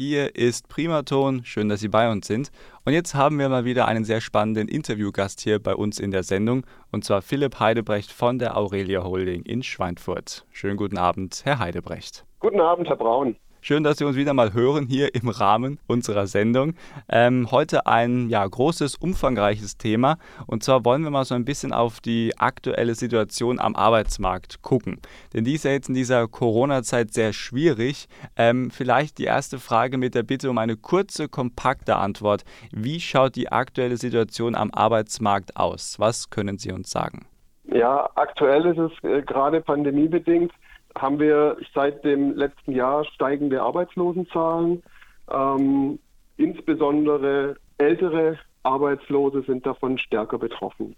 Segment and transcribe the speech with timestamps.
[0.00, 1.44] Hier ist Primaton.
[1.44, 2.52] Schön, dass Sie bei uns sind.
[2.84, 6.22] Und jetzt haben wir mal wieder einen sehr spannenden Interviewgast hier bei uns in der
[6.22, 10.46] Sendung, und zwar Philipp Heidebrecht von der Aurelia Holding in Schweinfurt.
[10.52, 12.24] Schönen guten Abend, Herr Heidebrecht.
[12.38, 13.34] Guten Abend, Herr Braun.
[13.68, 16.72] Schön, dass Sie uns wieder mal hören hier im Rahmen unserer Sendung.
[17.06, 20.16] Ähm, heute ein ja, großes, umfangreiches Thema.
[20.46, 25.02] Und zwar wollen wir mal so ein bisschen auf die aktuelle Situation am Arbeitsmarkt gucken.
[25.34, 28.08] Denn die ist ja jetzt in dieser Corona-Zeit sehr schwierig.
[28.38, 32.44] Ähm, vielleicht die erste Frage mit der Bitte um eine kurze, kompakte Antwort.
[32.72, 35.96] Wie schaut die aktuelle Situation am Arbeitsmarkt aus?
[35.98, 37.26] Was können Sie uns sagen?
[37.64, 40.52] Ja, aktuell ist es äh, gerade pandemiebedingt
[41.00, 44.82] haben wir seit dem letzten Jahr steigende Arbeitslosenzahlen.
[45.30, 45.98] Ähm,
[46.36, 50.94] insbesondere ältere Arbeitslose sind davon stärker betroffen.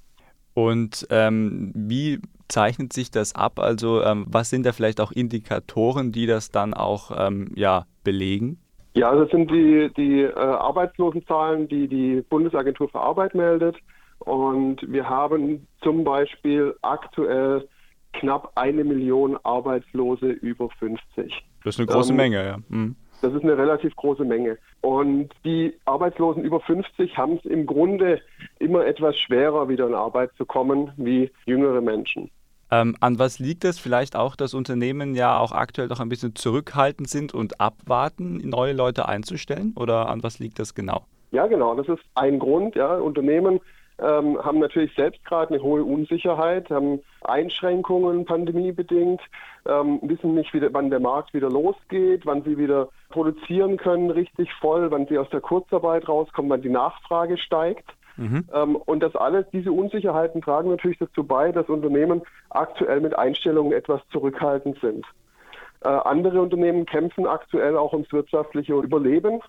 [0.54, 3.58] Und ähm, wie zeichnet sich das ab?
[3.58, 8.58] Also ähm, was sind da vielleicht auch Indikatoren, die das dann auch ähm, ja, belegen?
[8.94, 13.76] Ja, das sind die, die äh, Arbeitslosenzahlen, die die Bundesagentur für Arbeit meldet.
[14.18, 17.66] Und wir haben zum Beispiel aktuell
[18.20, 21.44] knapp eine Million Arbeitslose über 50.
[21.64, 22.58] Das ist eine große ähm, Menge, ja.
[22.68, 22.96] Mhm.
[23.22, 24.56] Das ist eine relativ große Menge.
[24.80, 28.20] Und die Arbeitslosen über 50 haben es im Grunde
[28.58, 32.30] immer etwas schwerer, wieder in Arbeit zu kommen, wie jüngere Menschen.
[32.70, 33.78] Ähm, an was liegt es?
[33.78, 38.72] Vielleicht auch, dass Unternehmen ja auch aktuell noch ein bisschen zurückhaltend sind und abwarten, neue
[38.72, 39.74] Leute einzustellen?
[39.76, 41.04] Oder an was liegt das genau?
[41.32, 41.74] Ja, genau.
[41.74, 42.74] Das ist ein Grund.
[42.76, 42.96] Ja.
[42.96, 43.60] Unternehmen
[44.00, 49.20] ähm, haben natürlich selbst gerade eine hohe Unsicherheit, haben Einschränkungen pandemiebedingt,
[49.66, 54.52] ähm, wissen nicht, wieder, wann der Markt wieder losgeht, wann sie wieder produzieren können richtig
[54.54, 57.90] voll, wann sie aus der Kurzarbeit rauskommen, wann die Nachfrage steigt.
[58.16, 58.44] Mhm.
[58.54, 63.72] Ähm, und das alles, diese Unsicherheiten tragen natürlich dazu bei, dass Unternehmen aktuell mit Einstellungen
[63.72, 65.06] etwas zurückhaltend sind.
[65.82, 69.40] Äh, andere Unternehmen kämpfen aktuell auch ums wirtschaftliche Überleben.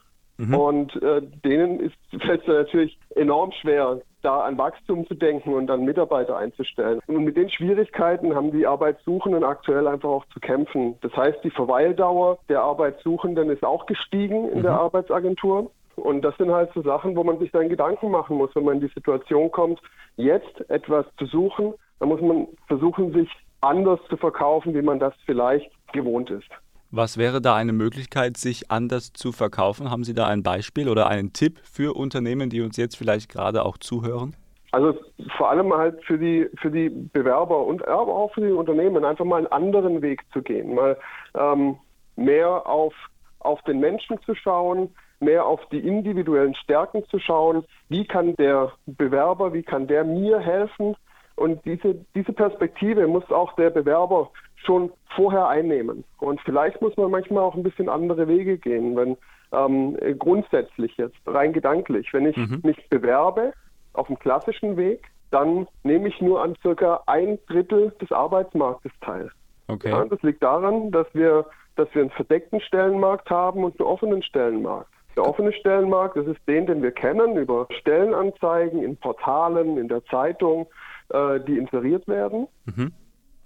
[0.42, 0.56] Mhm.
[0.56, 5.86] Und äh, denen ist es natürlich enorm schwer, da an Wachstum zu denken und an
[5.86, 7.00] Mitarbeiter einzustellen.
[7.08, 10.96] Und mit den Schwierigkeiten haben die Arbeitssuchenden aktuell einfach auch zu kämpfen.
[11.02, 14.64] Das heißt, die Verweildauer der Arbeitssuchenden ist auch gestiegen in mhm.
[14.64, 15.72] der Arbeitsagentur.
[15.96, 18.76] Und das sind halt so Sachen, wo man sich dann Gedanken machen muss, wenn man
[18.76, 19.80] in die Situation kommt,
[20.16, 21.74] jetzt etwas zu suchen.
[22.00, 23.30] Da muss man versuchen, sich
[23.60, 26.50] anders zu verkaufen, wie man das vielleicht gewohnt ist.
[26.94, 29.90] Was wäre da eine Möglichkeit, sich anders zu verkaufen?
[29.90, 33.64] Haben Sie da ein Beispiel oder einen Tipp für Unternehmen, die uns jetzt vielleicht gerade
[33.64, 34.36] auch zuhören?
[34.74, 34.98] Also
[35.38, 39.24] vor allem halt für die für die Bewerber und aber auch für die Unternehmen einfach
[39.24, 40.98] mal einen anderen Weg zu gehen, mal
[41.34, 41.78] ähm,
[42.18, 42.94] mehr auf
[43.40, 44.90] auf den Menschen zu schauen,
[45.22, 47.64] mehr auf die individuellen Stärken zu schauen.
[47.88, 50.96] Wie kann der Bewerber, wie kann der mir helfen?
[51.36, 54.30] Und diese diese Perspektive muss auch der Bewerber
[54.66, 56.04] schon vorher einnehmen.
[56.20, 59.18] Und vielleicht muss man manchmal auch ein bisschen andere Wege gehen, wenn
[59.52, 62.62] ähm, grundsätzlich jetzt, rein gedanklich, wenn ich mhm.
[62.64, 63.54] mich bewerbe
[63.94, 69.32] auf dem klassischen Weg, dann nehme ich nur an circa ein Drittel des Arbeitsmarktes teil.
[69.68, 69.90] Okay.
[69.90, 71.46] Ja, das liegt daran, dass wir,
[71.76, 74.90] dass wir einen verdeckten Stellenmarkt haben und einen offenen Stellenmarkt.
[75.16, 80.04] Der offene Stellenmarkt, das ist den, den wir kennen über Stellenanzeigen in Portalen, in der
[80.06, 80.68] Zeitung,
[81.10, 82.48] äh, die inseriert werden.
[82.66, 82.94] Mhm.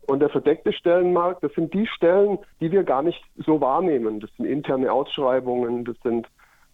[0.07, 4.19] Und der verdeckte Stellenmarkt, das sind die Stellen, die wir gar nicht so wahrnehmen.
[4.19, 6.27] Das sind interne Ausschreibungen, das sind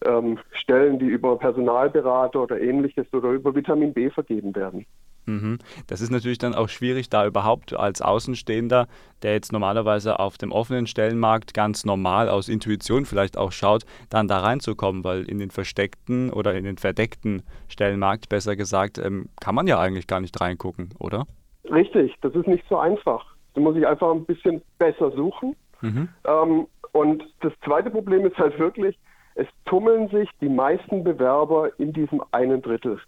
[0.06, 4.86] ähm, Stellen, die über Personalberater oder ähnliches oder über Vitamin B vergeben werden.
[5.26, 5.60] Mhm.
[5.88, 8.88] Das ist natürlich dann auch schwierig, da überhaupt als Außenstehender,
[9.22, 14.28] der jetzt normalerweise auf dem offenen Stellenmarkt ganz normal aus Intuition vielleicht auch schaut, dann
[14.28, 19.56] da reinzukommen, weil in den versteckten oder in den verdeckten Stellenmarkt, besser gesagt, ähm, kann
[19.56, 21.26] man ja eigentlich gar nicht reingucken, oder?
[21.72, 23.26] Richtig, das ist nicht so einfach.
[23.54, 25.56] Da muss ich einfach ein bisschen besser suchen.
[25.82, 26.10] Mhm.
[26.26, 28.98] Ähm, und das zweite Problem ist halt wirklich,
[29.36, 33.00] es tummeln sich die meisten Bewerber in diesem einen Drittel.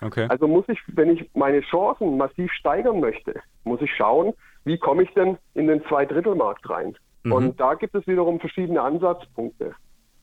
[0.00, 0.26] Okay.
[0.28, 4.32] Also muss ich, wenn ich meine Chancen massiv steigern möchte, muss ich schauen,
[4.64, 6.96] wie komme ich denn in den Zweidrittelmarkt rein.
[7.24, 7.32] Mhm.
[7.32, 9.74] Und da gibt es wiederum verschiedene Ansatzpunkte.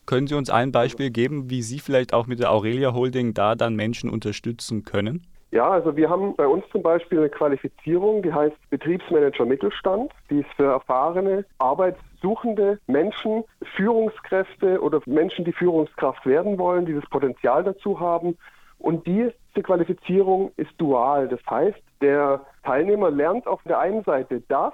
[0.06, 3.56] Können Sie uns ein Beispiel geben, wie Sie vielleicht auch mit der Aurelia Holding da
[3.56, 5.26] dann Menschen unterstützen können?
[5.52, 10.12] Ja, also wir haben bei uns zum Beispiel eine Qualifizierung, die heißt Betriebsmanager Mittelstand.
[10.28, 13.44] Die ist für erfahrene, arbeitssuchende Menschen,
[13.76, 18.36] Führungskräfte oder Menschen, die Führungskraft werden wollen, die das Potenzial dazu haben.
[18.78, 19.32] Und diese
[19.62, 21.28] Qualifizierung ist dual.
[21.28, 24.72] Das heißt, der Teilnehmer lernt auf der einen Seite das,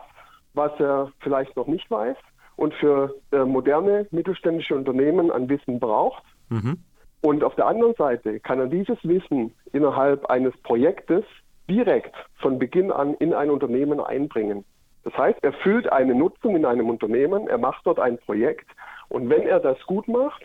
[0.54, 2.16] was er vielleicht noch nicht weiß
[2.56, 6.22] und für äh, moderne mittelständische Unternehmen an Wissen braucht.
[6.48, 6.78] Mhm.
[7.22, 11.24] Und auf der anderen Seite kann er dieses Wissen innerhalb eines Projektes
[11.70, 14.64] direkt von Beginn an in ein Unternehmen einbringen.
[15.04, 18.68] Das heißt, er füllt eine Nutzung in einem Unternehmen, er macht dort ein Projekt
[19.08, 20.42] und wenn er das gut macht,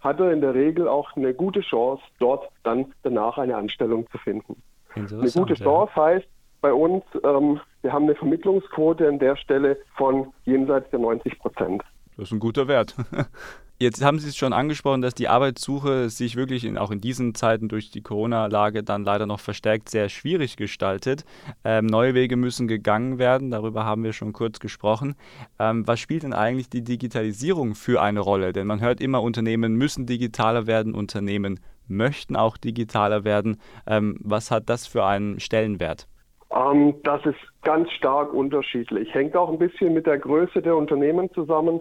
[0.00, 4.18] hat er in der Regel auch eine gute Chance, dort dann danach eine Anstellung zu
[4.18, 4.62] finden.
[4.94, 6.28] Eine gute Chance heißt
[6.60, 11.82] bei uns, ähm, wir haben eine Vermittlungsquote an der Stelle von jenseits der 90 Prozent.
[12.18, 12.96] Das ist ein guter Wert.
[13.78, 17.36] Jetzt haben Sie es schon angesprochen, dass die Arbeitssuche sich wirklich in, auch in diesen
[17.36, 21.24] Zeiten durch die Corona-Lage dann leider noch verstärkt sehr schwierig gestaltet.
[21.62, 25.14] Ähm, neue Wege müssen gegangen werden, darüber haben wir schon kurz gesprochen.
[25.60, 28.52] Ähm, was spielt denn eigentlich die Digitalisierung für eine Rolle?
[28.52, 33.60] Denn man hört immer, Unternehmen müssen digitaler werden, Unternehmen möchten auch digitaler werden.
[33.86, 36.08] Ähm, was hat das für einen Stellenwert?
[36.50, 39.14] Ähm, das ist ganz stark unterschiedlich.
[39.14, 41.80] Hängt auch ein bisschen mit der Größe der Unternehmen zusammen.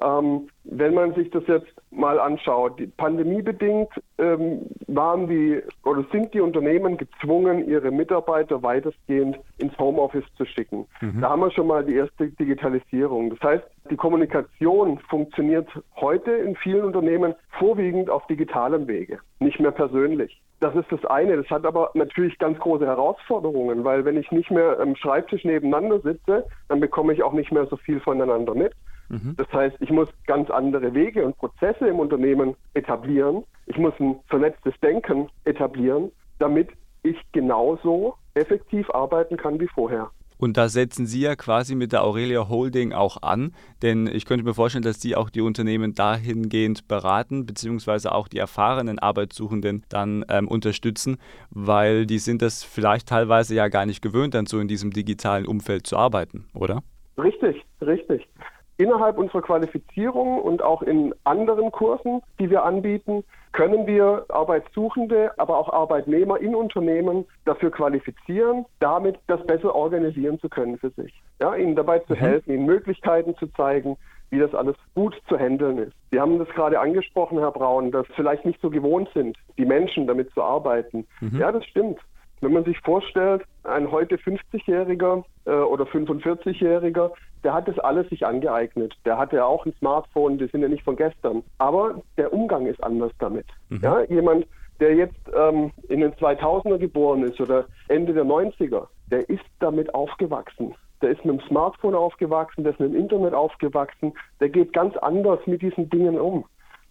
[0.00, 3.88] Ähm, wenn man sich das jetzt mal anschaut, pandemiebedingt
[4.18, 10.86] ähm, waren die oder sind die Unternehmen gezwungen, ihre Mitarbeiter weitestgehend ins Homeoffice zu schicken.
[11.00, 11.20] Mhm.
[11.20, 13.30] Da haben wir schon mal die erste Digitalisierung.
[13.30, 19.70] Das heißt, die Kommunikation funktioniert heute in vielen Unternehmen vorwiegend auf digitalem Wege, nicht mehr
[19.70, 20.40] persönlich.
[20.60, 21.36] Das ist das eine.
[21.36, 26.00] Das hat aber natürlich ganz große Herausforderungen, weil wenn ich nicht mehr am Schreibtisch nebeneinander
[26.00, 28.72] sitze, dann bekomme ich auch nicht mehr so viel voneinander mit.
[29.08, 29.34] Mhm.
[29.36, 33.44] Das heißt, ich muss ganz andere Wege und Prozesse im Unternehmen etablieren.
[33.66, 36.68] Ich muss ein vernetztes Denken etablieren, damit
[37.02, 40.10] ich genauso effektiv arbeiten kann wie vorher.
[40.38, 44.44] Und da setzen Sie ja quasi mit der Aurelia Holding auch an, denn ich könnte
[44.44, 50.26] mir vorstellen, dass Sie auch die Unternehmen dahingehend beraten, beziehungsweise auch die erfahrenen Arbeitssuchenden dann
[50.28, 51.16] ähm, unterstützen,
[51.50, 55.46] weil die sind das vielleicht teilweise ja gar nicht gewöhnt, dann so in diesem digitalen
[55.46, 56.82] Umfeld zu arbeiten, oder?
[57.16, 58.28] Richtig, richtig.
[58.78, 65.56] Innerhalb unserer Qualifizierung und auch in anderen Kursen, die wir anbieten, können wir Arbeitssuchende, aber
[65.56, 71.22] auch Arbeitnehmer in Unternehmen dafür qualifizieren, damit das besser organisieren zu können für sich.
[71.40, 72.18] Ja, ihnen dabei zu mhm.
[72.18, 73.96] helfen, ihnen Möglichkeiten zu zeigen,
[74.30, 75.94] wie das alles gut zu handeln ist.
[76.10, 80.06] Sie haben das gerade angesprochen, Herr Braun, dass vielleicht nicht so gewohnt sind, die Menschen
[80.06, 81.06] damit zu arbeiten.
[81.20, 81.38] Mhm.
[81.38, 81.98] Ja, das stimmt.
[82.42, 87.10] Wenn man sich vorstellt, ein heute 50-Jähriger äh, oder 45-Jähriger,
[87.46, 88.96] der hat das alles sich angeeignet.
[89.04, 91.44] Der hatte ja auch ein Smartphone, die sind ja nicht von gestern.
[91.58, 93.46] Aber der Umgang ist anders damit.
[93.68, 93.80] Mhm.
[93.82, 94.48] Ja, jemand,
[94.80, 99.94] der jetzt ähm, in den 2000er geboren ist oder Ende der 90er, der ist damit
[99.94, 100.74] aufgewachsen.
[101.00, 104.96] Der ist mit dem Smartphone aufgewachsen, der ist mit dem Internet aufgewachsen, der geht ganz
[104.96, 106.46] anders mit diesen Dingen um.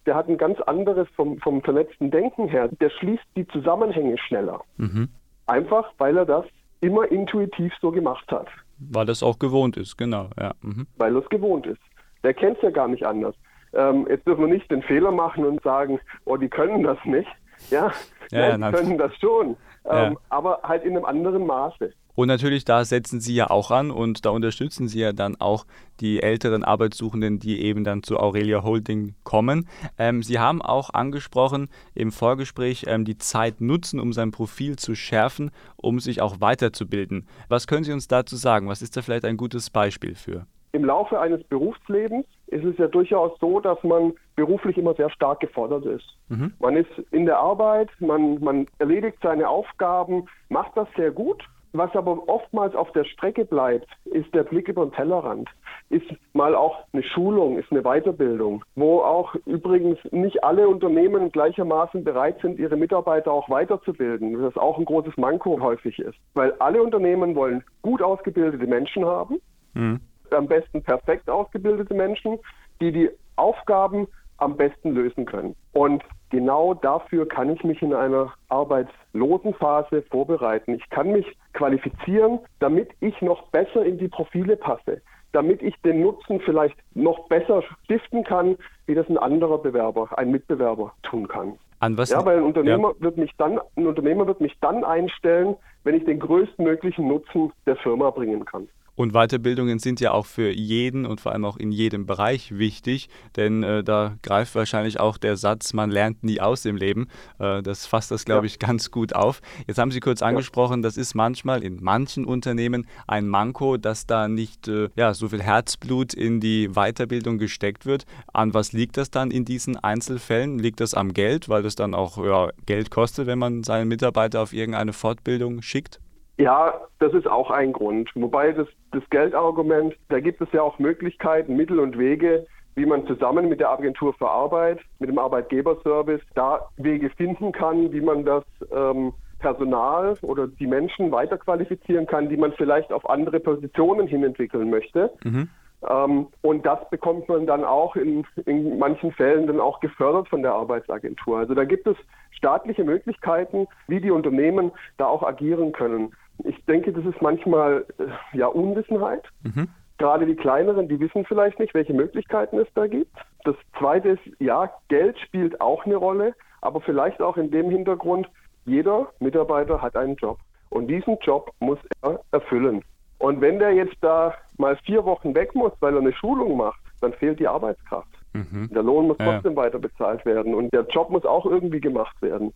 [0.05, 2.69] Der hat ein ganz anderes vom, vom vernetzten Denken her.
[2.79, 4.61] Der schließt die Zusammenhänge schneller.
[4.77, 5.09] Mhm.
[5.47, 6.45] Einfach, weil er das
[6.79, 8.47] immer intuitiv so gemacht hat.
[8.77, 10.29] Weil das auch gewohnt ist, genau.
[10.39, 10.53] Ja.
[10.61, 10.87] Mhm.
[10.97, 11.81] Weil es gewohnt ist.
[12.23, 13.35] Der kennt es ja gar nicht anders.
[13.73, 17.29] Ähm, jetzt dürfen wir nicht den Fehler machen und sagen, oh, die können das nicht.
[17.69, 17.91] Ja,
[18.31, 19.57] ja, Nein, die können das schon.
[19.85, 20.13] Ähm, ja.
[20.29, 21.93] Aber halt in einem anderen Maße.
[22.15, 25.65] Und natürlich, da setzen Sie ja auch an und da unterstützen Sie ja dann auch
[25.99, 29.67] die älteren Arbeitssuchenden, die eben dann zu Aurelia Holding kommen.
[29.97, 34.95] Ähm, Sie haben auch angesprochen im Vorgespräch, ähm, die Zeit nutzen, um sein Profil zu
[34.95, 37.27] schärfen, um sich auch weiterzubilden.
[37.49, 38.69] Was können Sie uns dazu sagen?
[38.69, 40.45] Was ist da vielleicht ein gutes Beispiel für?
[40.71, 45.39] Im Laufe eines Berufslebens ist es ja durchaus so, dass man beruflich immer sehr stark
[45.39, 46.05] gefordert ist.
[46.27, 46.53] Mhm.
[46.59, 51.41] Man ist in der Arbeit, man, man erledigt seine Aufgaben, macht das sehr gut
[51.77, 55.49] was aber oftmals auf der Strecke bleibt, ist der Blick über den Tellerrand.
[55.89, 62.03] Ist mal auch eine Schulung, ist eine Weiterbildung, wo auch übrigens nicht alle Unternehmen gleichermaßen
[62.03, 66.17] bereit sind, ihre Mitarbeiter auch weiterzubilden, was auch ein großes Manko häufig ist.
[66.33, 69.39] Weil alle Unternehmen wollen gut ausgebildete Menschen haben,
[69.73, 69.99] mhm.
[70.31, 72.39] am besten perfekt ausgebildete Menschen,
[72.81, 74.07] die die Aufgaben
[74.37, 75.55] am besten lösen können.
[75.73, 76.03] Und
[76.35, 80.73] genau dafür kann ich mich in einer arbeitslosen Phase vorbereiten.
[80.73, 85.01] Ich kann mich qualifizieren, damit ich noch besser in die Profile passe,
[85.31, 90.29] damit ich den Nutzen vielleicht noch besser stiften kann, wie das ein anderer Bewerber, ein
[90.29, 91.53] Mitbewerber tun kann.
[91.79, 93.03] An was ja, weil ein Unternehmer ja.
[93.03, 97.77] wird mich dann, ein Unternehmer wird mich dann einstellen, wenn ich den größtmöglichen Nutzen der
[97.77, 98.67] Firma bringen kann.
[98.95, 103.09] Und Weiterbildungen sind ja auch für jeden und vor allem auch in jedem Bereich wichtig,
[103.35, 107.07] denn äh, da greift wahrscheinlich auch der Satz, man lernt nie aus im Leben.
[107.39, 108.53] Äh, das fasst das, glaube ja.
[108.53, 109.41] ich, ganz gut auf.
[109.67, 114.27] Jetzt haben Sie kurz angesprochen, das ist manchmal in manchen Unternehmen ein Manko, dass da
[114.27, 118.05] nicht äh, ja, so viel Herzblut in die Weiterbildung gesteckt wird.
[118.33, 120.57] An was liegt das dann in diesen Einzelfällen?
[120.57, 124.41] Liegt das am Geld, weil das dann auch ja, Geld kostet, wenn man seinen Mitarbeiter
[124.41, 125.99] auf irgendeine Fortbildung schickt?
[126.37, 128.09] Ja, das ist auch ein Grund.
[128.13, 133.07] Wobei das, das Geldargument, da gibt es ja auch Möglichkeiten, Mittel und Wege, wie man
[133.07, 138.25] zusammen mit der Agentur für Arbeit, mit dem Arbeitgeberservice, da Wege finden kann, wie man
[138.25, 144.23] das ähm, Personal oder die Menschen weiterqualifizieren kann, die man vielleicht auf andere Positionen hin
[144.23, 145.11] entwickeln möchte.
[145.23, 145.49] Mhm.
[145.89, 150.41] Ähm, und das bekommt man dann auch in, in manchen Fällen dann auch gefördert von
[150.41, 151.37] der Arbeitsagentur.
[151.37, 151.95] Also da gibt es
[152.31, 156.13] staatliche Möglichkeiten, wie die Unternehmen da auch agieren können.
[156.43, 159.23] Ich denke, das ist manchmal äh, ja Unwissenheit.
[159.43, 159.69] Mhm.
[159.97, 163.15] Gerade die kleineren, die wissen vielleicht nicht, welche Möglichkeiten es da gibt.
[163.45, 168.27] Das zweite ist, ja, Geld spielt auch eine Rolle, aber vielleicht auch in dem Hintergrund,
[168.65, 170.37] jeder Mitarbeiter hat einen Job.
[170.69, 172.83] Und diesen Job muss er erfüllen.
[173.19, 176.81] Und wenn der jetzt da mal vier Wochen weg muss, weil er eine Schulung macht,
[176.99, 178.09] dann fehlt die Arbeitskraft.
[178.33, 178.69] Mhm.
[178.73, 179.63] Der Lohn muss trotzdem ja.
[179.63, 182.51] weiter bezahlt werden und der Job muss auch irgendwie gemacht werden.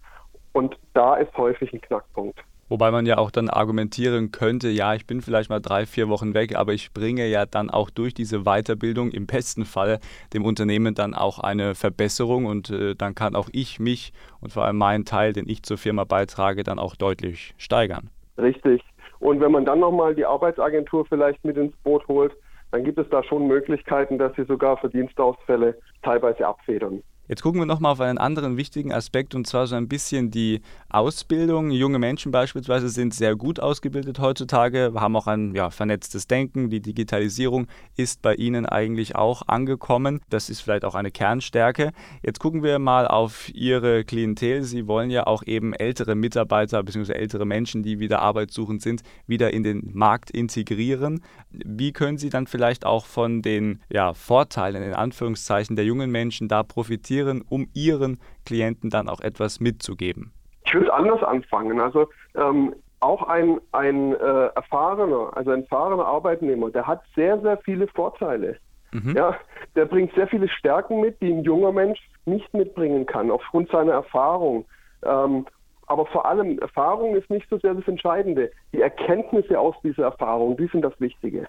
[0.52, 2.40] Und da ist häufig ein Knackpunkt.
[2.70, 6.34] Wobei man ja auch dann argumentieren könnte, ja, ich bin vielleicht mal drei, vier Wochen
[6.36, 10.00] weg, aber ich bringe ja dann auch durch diese Weiterbildung im besten Fall
[10.34, 14.66] dem Unternehmen dann auch eine Verbesserung und äh, dann kann auch ich mich und vor
[14.66, 18.10] allem meinen Teil, den ich zur Firma beitrage, dann auch deutlich steigern.
[18.38, 18.82] Richtig.
[19.20, 22.34] Und wenn man dann nochmal die Arbeitsagentur vielleicht mit ins Boot holt,
[22.72, 27.02] dann gibt es da schon Möglichkeiten, dass sie sogar Verdienstausfälle teilweise abfedern.
[27.30, 30.62] Jetzt gucken wir nochmal auf einen anderen wichtigen Aspekt und zwar so ein bisschen die
[30.90, 31.70] Ausbildung.
[31.70, 36.72] Junge Menschen beispielsweise sind sehr gut ausgebildet heutzutage, haben auch ein ja, vernetztes Denken.
[36.72, 40.22] Die Digitalisierung ist bei ihnen eigentlich auch angekommen.
[40.32, 41.92] Das ist vielleicht auch eine Kernstärke.
[42.24, 44.64] Jetzt gucken wir mal auf Ihre Klientel.
[44.64, 47.14] Sie wollen ja auch eben ältere Mitarbeiter bzw.
[47.14, 51.22] ältere Menschen, die wieder arbeitssuchend sind, wieder in den Markt integrieren.
[51.52, 56.48] Wie können Sie dann vielleicht auch von den ja, Vorteilen in Anführungszeichen der jungen Menschen
[56.48, 57.19] da profitieren?
[57.20, 60.32] Investieren, um ihren Klienten dann auch etwas mitzugeben?
[60.66, 61.80] Ich würde anders anfangen.
[61.80, 67.58] Also ähm, auch ein, ein äh, erfahrener, also ein erfahrener Arbeitnehmer, der hat sehr, sehr
[67.58, 68.58] viele Vorteile.
[68.92, 69.16] Mhm.
[69.16, 69.36] Ja,
[69.76, 73.94] der bringt sehr viele Stärken mit, die ein junger Mensch nicht mitbringen kann, aufgrund seiner
[73.94, 74.66] Erfahrung.
[75.04, 75.46] Ähm,
[75.86, 78.52] aber vor allem, Erfahrung ist nicht so sehr das Entscheidende.
[78.74, 81.48] Die Erkenntnisse aus dieser Erfahrung, die sind das Wichtige.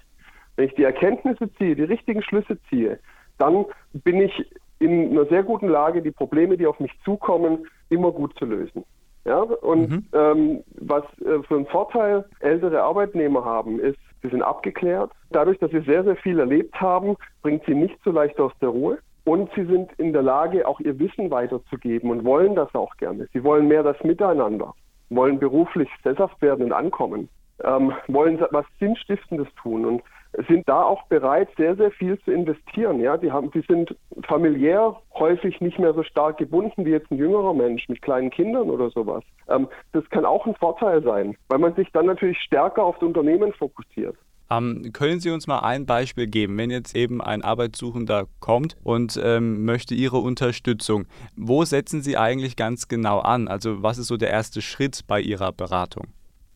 [0.57, 2.99] Wenn ich die Erkenntnisse ziehe, die richtigen Schlüsse ziehe,
[3.39, 4.47] dann bin ich
[4.81, 8.85] in einer sehr guten Lage, die Probleme, die auf mich zukommen, immer gut zu lösen.
[9.25, 10.07] Ja, und mhm.
[10.15, 15.11] ähm, was äh, für einen Vorteil ältere Arbeitnehmer haben, ist, sie sind abgeklärt.
[15.31, 18.71] Dadurch, dass sie sehr, sehr viel erlebt haben, bringt sie nicht so leicht aus der
[18.71, 18.99] Ruhe.
[19.25, 23.29] Und sie sind in der Lage, auch ihr Wissen weiterzugeben und wollen das auch gerne.
[23.35, 24.75] Sie wollen mehr das Miteinander,
[25.11, 27.29] wollen beruflich sesshaft werden und ankommen,
[27.63, 29.85] ähm, wollen was Sinnstiftendes tun.
[29.85, 30.03] Und
[30.49, 33.01] sind da auch bereit, sehr, sehr viel zu investieren.
[33.01, 33.97] Ja, die haben, die sind
[34.27, 38.71] familiär häufig nicht mehr so stark gebunden wie jetzt ein jüngerer Mensch mit kleinen Kindern
[38.71, 39.25] oder sowas.
[39.49, 43.09] Ähm, das kann auch ein Vorteil sein, weil man sich dann natürlich stärker auf das
[43.09, 44.17] Unternehmen fokussiert.
[44.51, 49.19] Ähm, können Sie uns mal ein Beispiel geben, wenn jetzt eben ein Arbeitssuchender kommt und
[49.23, 51.07] ähm, möchte Ihre Unterstützung?
[51.37, 53.47] Wo setzen Sie eigentlich ganz genau an?
[53.47, 56.09] Also was ist so der erste Schritt bei Ihrer Beratung?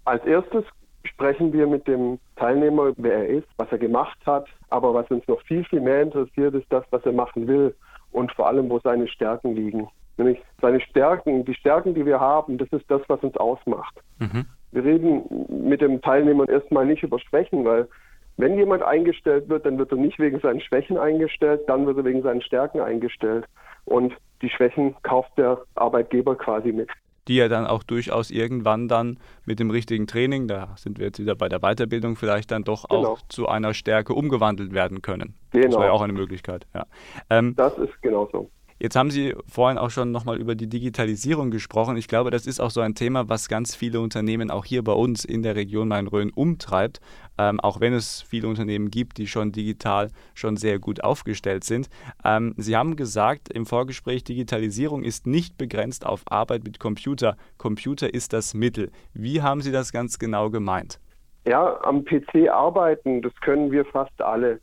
[0.05, 0.65] Als erstes
[1.05, 4.47] sprechen wir mit dem Teilnehmer, wer er ist, was er gemacht hat.
[4.71, 7.75] Aber was uns noch viel, viel mehr interessiert, ist das, was er machen will
[8.13, 9.89] und vor allem, wo seine Stärken liegen.
[10.17, 13.95] Nämlich seine Stärken, die Stärken, die wir haben, das ist das, was uns ausmacht.
[14.19, 14.47] Mhm.
[14.73, 15.23] Wir reden
[15.69, 17.89] mit dem Teilnehmer erstmal nicht über Schwächen, weil
[18.37, 22.05] wenn jemand eingestellt wird, dann wird er nicht wegen seinen Schwächen eingestellt, dann wird er
[22.05, 23.47] wegen seinen Stärken eingestellt.
[23.85, 26.89] Und die Schwächen kauft der Arbeitgeber quasi mit
[27.29, 31.19] die ja dann auch durchaus irgendwann dann mit dem richtigen Training, da sind wir jetzt
[31.19, 33.13] wieder bei der Weiterbildung, vielleicht dann doch genau.
[33.13, 35.35] auch zu einer Stärke umgewandelt werden können.
[35.51, 35.67] Genau.
[35.67, 36.67] Das wäre ja auch eine Möglichkeit.
[36.75, 36.87] Ja.
[37.31, 38.51] Ähm, das ist genauso.
[38.85, 41.97] Jetzt haben Sie vorhin auch schon nochmal über die Digitalisierung gesprochen.
[41.97, 44.93] Ich glaube, das ist auch so ein Thema, was ganz viele Unternehmen auch hier bei
[44.93, 47.01] uns in der Region Main-Rhön umtreibt,
[47.39, 51.89] ähm, auch wenn es viele Unternehmen gibt, die schon digital schon sehr gut aufgestellt sind.
[52.27, 57.39] Ähm, Sie haben gesagt im Vorgespräch, Digitalisierung ist nicht begrenzt auf Arbeit mit Computer.
[57.57, 58.91] Computer ist das Mittel.
[59.15, 61.01] Wie haben Sie das ganz genau gemeint?
[61.47, 64.61] Ja, am PC arbeiten, das können wir fast alle.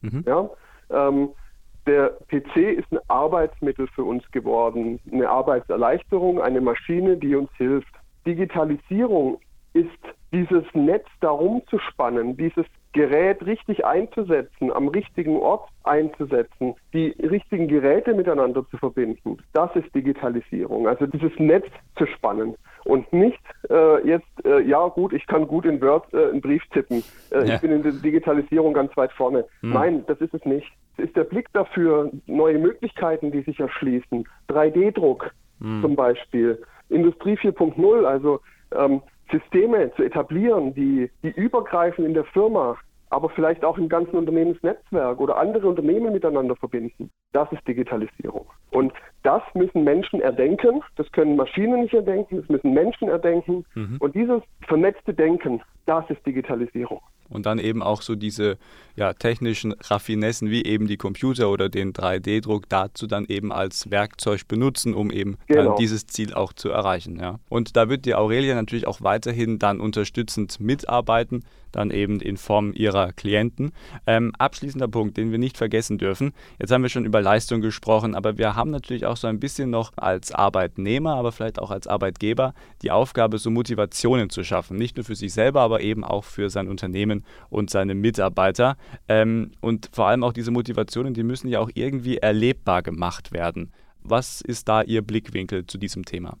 [0.00, 0.24] Mhm.
[0.26, 0.48] Ja,
[0.88, 1.28] ähm,
[1.86, 7.92] der PC ist ein Arbeitsmittel für uns geworden, eine Arbeitserleichterung, eine Maschine, die uns hilft.
[8.26, 9.40] Digitalisierung
[9.72, 9.90] ist
[10.32, 12.66] dieses Netz darum zu spannen, dieses
[12.96, 19.36] Gerät richtig einzusetzen, am richtigen Ort einzusetzen, die richtigen Geräte miteinander zu verbinden.
[19.52, 20.88] Das ist Digitalisierung.
[20.88, 22.54] Also dieses Netz zu spannen
[22.86, 23.38] und nicht
[23.68, 27.04] äh, jetzt, äh, ja gut, ich kann gut in Word äh, einen Brief tippen.
[27.30, 27.54] Äh, ja.
[27.56, 29.44] Ich bin in der Digitalisierung ganz weit vorne.
[29.60, 29.72] Hm.
[29.74, 30.72] Nein, das ist es nicht.
[30.96, 34.26] Es ist der Blick dafür, neue Möglichkeiten, die sich erschließen.
[34.48, 35.82] 3D-Druck hm.
[35.82, 36.62] zum Beispiel.
[36.88, 38.40] Industrie 4.0, also
[38.74, 42.78] ähm, Systeme zu etablieren, die, die übergreifen in der Firma,
[43.10, 47.10] aber vielleicht auch im ganzen Unternehmensnetzwerk oder andere Unternehmen miteinander verbinden.
[47.32, 48.46] Das ist Digitalisierung.
[48.70, 50.82] Und das müssen Menschen erdenken.
[50.96, 53.64] Das können Maschinen nicht erdenken, das müssen Menschen erdenken.
[53.74, 53.96] Mhm.
[54.00, 57.00] Und dieses vernetzte Denken, das ist Digitalisierung.
[57.28, 58.56] und dann eben auch so diese
[58.94, 64.46] ja, technischen Raffinessen wie eben die Computer oder den 3D-Druck dazu dann eben als Werkzeug
[64.48, 65.64] benutzen, um eben genau.
[65.64, 67.18] dann dieses Ziel auch zu erreichen.
[67.18, 67.38] Ja.
[67.48, 71.44] Und da wird die Aurelia natürlich auch weiterhin dann unterstützend mitarbeiten,
[71.76, 73.72] dann eben in Form ihrer Klienten.
[74.06, 76.32] Ähm, abschließender Punkt, den wir nicht vergessen dürfen.
[76.58, 79.70] Jetzt haben wir schon über Leistung gesprochen, aber wir haben natürlich auch so ein bisschen
[79.70, 84.76] noch als Arbeitnehmer, aber vielleicht auch als Arbeitgeber die Aufgabe, so Motivationen zu schaffen.
[84.76, 88.76] Nicht nur für sich selber, aber eben auch für sein Unternehmen und seine Mitarbeiter.
[89.08, 93.72] Ähm, und vor allem auch diese Motivationen, die müssen ja auch irgendwie erlebbar gemacht werden.
[94.02, 96.38] Was ist da Ihr Blickwinkel zu diesem Thema?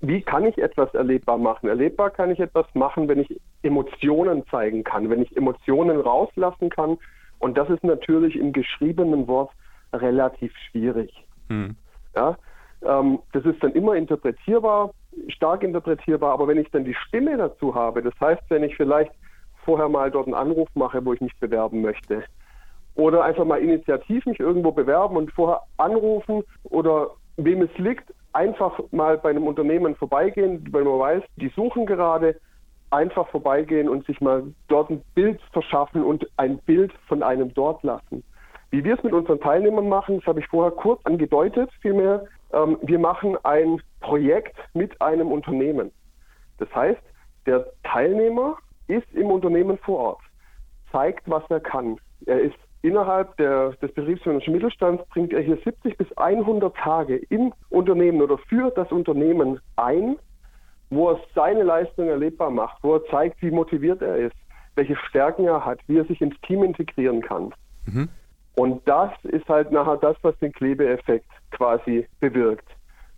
[0.00, 1.68] Wie kann ich etwas erlebbar machen?
[1.68, 6.98] Erlebbar kann ich etwas machen, wenn ich Emotionen zeigen kann, wenn ich Emotionen rauslassen kann.
[7.38, 9.50] Und das ist natürlich im geschriebenen Wort
[9.92, 11.12] relativ schwierig.
[11.48, 11.76] Hm.
[12.14, 12.36] Ja,
[12.82, 14.92] ähm, das ist dann immer interpretierbar,
[15.28, 19.12] stark interpretierbar, aber wenn ich dann die Stimme dazu habe, das heißt, wenn ich vielleicht
[19.64, 22.22] vorher mal dort einen Anruf mache, wo ich mich bewerben möchte.
[22.94, 28.80] Oder einfach mal initiativ mich irgendwo bewerben und vorher anrufen oder wem es liegt, einfach
[28.90, 32.36] mal bei einem Unternehmen vorbeigehen, weil man weiß, die suchen gerade,
[32.90, 37.82] einfach vorbeigehen und sich mal dort ein Bild verschaffen und ein Bild von einem dort
[37.82, 38.22] lassen.
[38.70, 42.78] Wie wir es mit unseren Teilnehmern machen, das habe ich vorher kurz angedeutet, vielmehr, ähm,
[42.82, 45.92] wir machen ein Projekt mit einem Unternehmen.
[46.58, 47.00] Das heißt,
[47.46, 48.56] der Teilnehmer
[48.88, 50.20] ist im Unternehmen vor Ort,
[50.90, 51.98] zeigt, was er kann.
[52.26, 57.52] Er ist innerhalb der, des betriebsmännischen Mittelstands, bringt er hier 70 bis 100 Tage im
[57.70, 60.16] Unternehmen oder für das Unternehmen ein,
[60.90, 64.36] wo er seine Leistung erlebbar macht, wo er zeigt, wie motiviert er ist,
[64.74, 67.52] welche Stärken er hat, wie er sich ins Team integrieren kann.
[67.86, 68.08] Mhm.
[68.54, 72.68] Und das ist halt nachher das, was den Klebeeffekt quasi bewirkt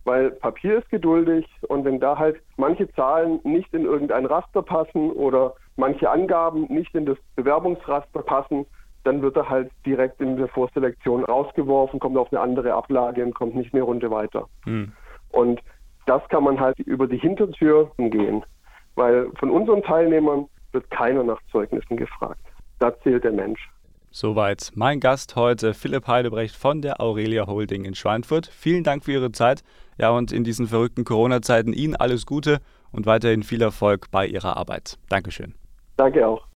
[0.08, 5.12] weil Papier ist geduldig und wenn da halt manche Zahlen nicht in irgendein Raster passen
[5.12, 8.64] oder manche Angaben nicht in das Bewerbungsraster passen,
[9.04, 13.34] dann wird er halt direkt in der Vorselektion rausgeworfen, kommt auf eine andere Ablage und
[13.34, 14.48] kommt nicht mehr runter weiter.
[14.64, 14.92] Hm.
[15.30, 15.60] Und
[16.08, 18.44] das kann man halt über die Hintertür umgehen,
[18.94, 22.40] weil von unseren Teilnehmern wird keiner nach Zeugnissen gefragt.
[22.78, 23.68] Da zählt der Mensch.
[24.10, 28.47] Soweit mein Gast heute, Philipp Heidebrecht von der Aurelia Holding in Schweinfurt.
[28.47, 29.62] Vielen Dank für Ihre Zeit.
[29.99, 34.56] Ja, und in diesen verrückten Corona-Zeiten Ihnen alles Gute und weiterhin viel Erfolg bei Ihrer
[34.56, 34.99] Arbeit.
[35.10, 35.54] Dankeschön.
[35.99, 36.42] Danke auch.